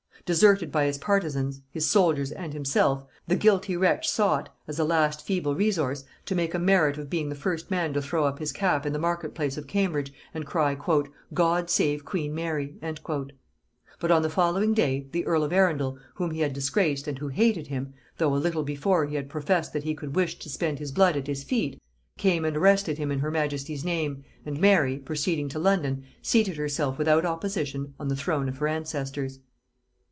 Deserted 0.23 0.71
by 0.71 0.85
his 0.85 0.99
partisans, 0.99 1.61
his 1.71 1.89
soldiers 1.89 2.31
and 2.31 2.53
himself, 2.53 3.03
the 3.27 3.35
guilty 3.35 3.75
wretch 3.75 4.07
sought, 4.07 4.47
as 4.67 4.77
a 4.79 4.83
last 4.85 5.25
feeble 5.25 5.55
resource, 5.55 6.05
to 6.25 6.35
make 6.35 6.53
a 6.53 6.59
merit 6.59 6.97
of 6.97 7.09
being 7.09 7.27
the 7.27 7.35
first 7.35 7.69
man 7.71 7.91
to 7.91 8.01
throw 8.03 8.23
up 8.25 8.39
his 8.39 8.53
cap 8.53 8.85
in 8.85 8.93
the 8.93 8.99
market 8.99 9.33
place 9.33 9.57
of 9.57 9.67
Cambridge, 9.67 10.13
and 10.33 10.45
cry 10.45 10.77
"God 11.33 11.69
save 11.69 12.05
queen 12.05 12.33
Mary!" 12.33 12.75
But 13.99 14.11
on 14.11 14.21
the 14.21 14.29
following 14.29 14.73
day 14.73 15.07
the 15.11 15.25
earl 15.25 15.43
of 15.43 15.51
Arundel, 15.51 15.97
whom 16.13 16.31
he 16.31 16.41
had 16.41 16.53
disgraced, 16.53 17.07
and 17.09 17.17
who 17.17 17.27
hated 17.29 17.67
him, 17.67 17.93
though 18.17 18.33
a 18.33 18.37
little 18.37 18.63
before 18.63 19.07
he 19.07 19.15
had 19.15 19.27
professed 19.27 19.73
that 19.73 19.83
he 19.83 19.95
could 19.95 20.15
wish 20.15 20.37
to 20.39 20.49
spend 20.49 20.77
his 20.79 20.91
blood 20.93 21.17
at 21.17 21.27
his 21.27 21.43
feet, 21.43 21.81
came 22.17 22.45
and 22.45 22.55
arrested 22.55 22.97
him 22.99 23.11
in 23.11 23.19
her 23.19 23.31
majesty's 23.31 23.83
name, 23.83 24.23
and 24.45 24.61
Mary, 24.61 24.97
proceeding 24.97 25.49
to 25.49 25.59
London, 25.59 26.05
seated 26.21 26.55
herself 26.57 26.97
without 26.99 27.25
opposition 27.25 27.95
on 27.99 28.07
the 28.07 28.15
throne 28.15 28.47
of 28.47 28.59
her 28.59 28.67
ancestors. 28.69 29.39